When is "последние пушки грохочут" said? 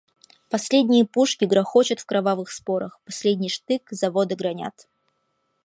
0.49-1.99